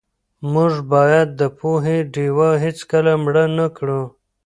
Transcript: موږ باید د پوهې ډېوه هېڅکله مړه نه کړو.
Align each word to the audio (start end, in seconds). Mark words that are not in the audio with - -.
موږ 0.53 0.73
باید 0.93 1.27
د 1.39 1.41
پوهې 1.59 1.97
ډېوه 2.13 2.49
هېڅکله 2.63 3.13
مړه 3.23 3.45
نه 3.57 3.67
کړو. 3.77 4.01